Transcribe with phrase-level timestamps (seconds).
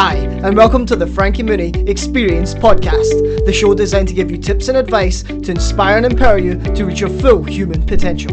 [0.00, 0.14] Hi,
[0.44, 4.68] and welcome to the Frankie Mooney Experience Podcast, the show designed to give you tips
[4.68, 8.30] and advice to inspire and empower you to reach your full human potential.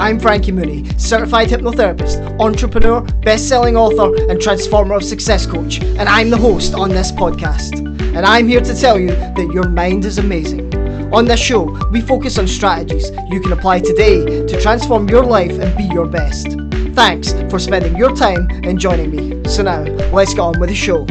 [0.00, 6.08] I'm Frankie Mooney, certified hypnotherapist, entrepreneur, best selling author, and transformer of success coach, and
[6.08, 7.76] I'm the host on this podcast.
[8.16, 10.74] And I'm here to tell you that your mind is amazing.
[11.12, 15.58] On this show, we focus on strategies you can apply today to transform your life
[15.58, 16.56] and be your best.
[16.96, 19.44] Thanks for spending your time and joining me.
[19.50, 19.82] So now,
[20.14, 21.04] let's get on with the show.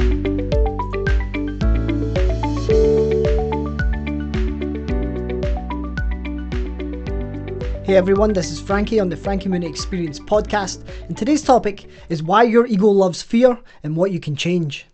[7.83, 12.23] Hey everyone, this is Frankie on the Frankie Mooney Experience podcast, and today's topic is
[12.23, 14.87] why your ego loves fear and what you can change.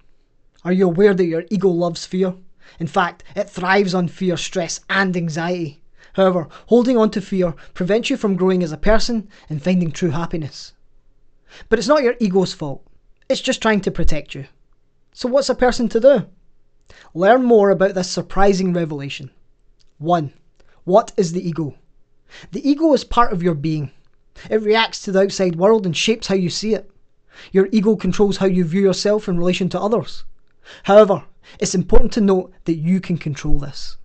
[0.66, 2.34] Are you aware that your ego loves fear?
[2.82, 5.82] In fact, it thrives on fear, stress, and anxiety.
[6.16, 10.10] However, holding on to fear prevents you from growing as a person and finding true
[10.10, 10.74] happiness.
[11.70, 12.84] But it's not your ego's fault,
[13.30, 14.46] it's just trying to protect you.
[15.14, 16.26] So, what's a person to do?
[17.14, 19.32] Learn more about this surprising revelation.
[19.98, 20.34] 1.
[20.84, 21.76] What is the ego?
[22.52, 23.92] The ego is part of your being.
[24.50, 26.90] It reacts to the outside world and shapes how you see it.
[27.52, 30.24] Your ego controls how you view yourself in relation to others.
[30.84, 31.24] However,
[31.60, 33.98] it's important to note that you can control this.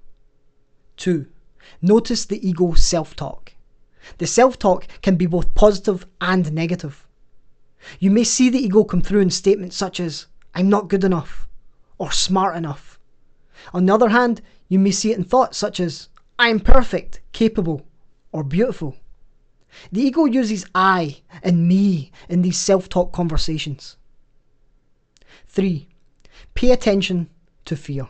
[0.97, 1.27] 2.
[1.83, 3.53] Notice the ego self talk.
[4.19, 7.06] The self talk can be both positive and negative.
[8.01, 11.47] You may see the ego come through in statements such as, I'm not good enough,
[11.99, 12.99] or smart enough.
[13.73, 17.21] On the other hand, you may see it in thoughts such as, I am perfect,
[17.33, 17.87] capable,
[18.33, 18.97] or beautiful.
[19.93, 23.97] The ego uses I and me in these self talk conversations.
[25.49, 25.89] 3.
[26.55, 27.29] Pay attention
[27.67, 28.09] to fear.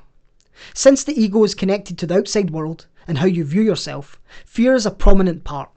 [0.75, 4.75] Since the ego is connected to the outside world and how you view yourself, fear
[4.75, 5.71] is a prominent part.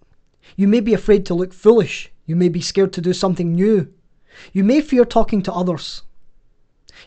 [0.55, 2.11] You may be afraid to look foolish.
[2.29, 3.91] You may be scared to do something new.
[4.53, 6.03] You may fear talking to others.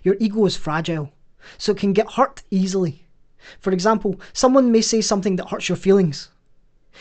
[0.02, 1.12] Your ego is fragile,
[1.58, 3.06] so it can get hurt easily.
[3.60, 6.30] For example, someone may say something that hurts your feelings.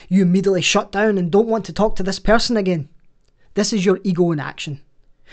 [0.08, 2.90] You immediately shut down and don't want to talk to this person again.
[3.56, 4.82] This is your ego in action.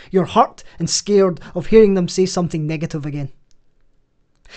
[0.09, 3.29] You're hurt and scared of hearing them say something negative again.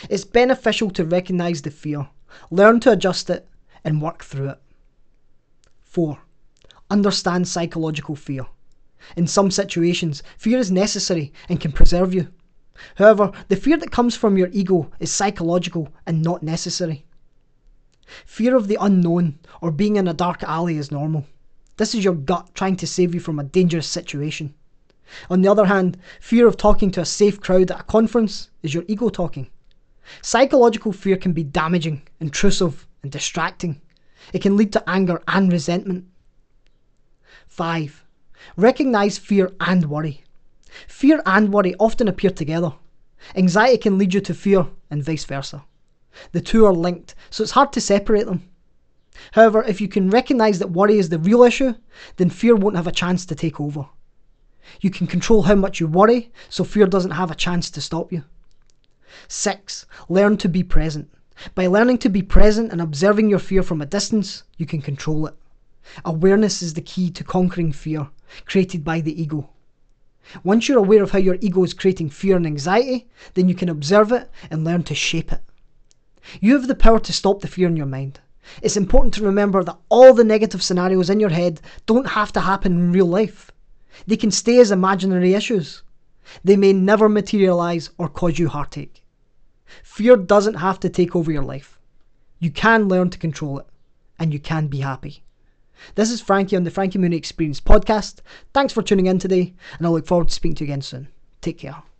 [0.09, 2.09] It's beneficial to recognize the fear,
[2.51, 3.47] learn to adjust it,
[3.85, 4.63] and work through it.
[5.83, 6.19] 4.
[6.93, 8.45] Understand psychological fear.
[9.17, 12.29] In some situations, fear is necessary and can preserve you.
[12.97, 17.07] However, the fear that comes from your ego is psychological and not necessary.
[18.27, 21.25] Fear of the unknown or being in a dark alley is normal.
[21.79, 24.53] This is your gut trying to save you from a dangerous situation.
[25.31, 28.75] On the other hand, fear of talking to a safe crowd at a conference is
[28.75, 29.49] your ego talking.
[30.21, 33.81] Psychological fear can be damaging, intrusive, and distracting.
[34.35, 36.05] It can lead to anger and resentment.
[37.47, 38.05] 5.
[38.57, 40.25] Recognize fear and worry.
[40.89, 42.73] Fear and worry often appear together.
[43.37, 45.65] Anxiety can lead you to fear and vice versa.
[46.33, 48.49] The two are linked, so it's hard to separate them.
[49.33, 51.75] However, if you can recognize that worry is the real issue,
[52.17, 53.87] then fear won't have a chance to take over.
[54.81, 58.13] You can control how much you worry, so fear doesn't have a chance to stop
[58.13, 58.25] you.
[59.29, 59.87] 6.
[60.09, 61.11] Learn to be present.
[61.55, 65.27] By learning to be present and observing your fear from a distance, you can control
[65.27, 65.35] it.
[66.05, 68.09] Awareness is the key to conquering fear,
[68.45, 69.51] created by the ego.
[70.45, 73.69] Once you're aware of how your ego is creating fear and anxiety, then you can
[73.69, 75.41] observe it and learn to shape it.
[76.41, 78.21] You have the power to stop the fear in your mind.
[78.61, 82.41] It's important to remember that all the negative scenarios in your head don't have to
[82.41, 83.51] happen in real life.
[84.07, 85.83] They can stay as imaginary issues.
[86.45, 89.05] They may never materialise or cause you heartache.
[89.83, 91.79] Fear doesn't have to take over your life.
[92.39, 93.67] You can learn to control it,
[94.19, 95.25] and you can be happy.
[95.95, 98.21] This is Frankie on the Frankie Mooney Experience podcast.
[98.53, 101.09] Thanks for tuning in today, and I look forward to speaking to you again soon.
[101.41, 101.83] Take care.